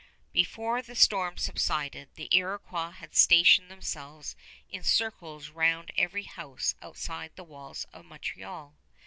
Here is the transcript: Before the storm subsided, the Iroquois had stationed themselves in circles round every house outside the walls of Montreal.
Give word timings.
Before 0.33 0.81
the 0.81 0.95
storm 0.95 1.37
subsided, 1.37 2.09
the 2.15 2.27
Iroquois 2.35 2.89
had 2.89 3.13
stationed 3.13 3.69
themselves 3.69 4.35
in 4.67 4.81
circles 4.83 5.49
round 5.49 5.91
every 5.95 6.23
house 6.23 6.73
outside 6.81 7.33
the 7.35 7.43
walls 7.43 7.85
of 7.93 8.05
Montreal. 8.05 8.73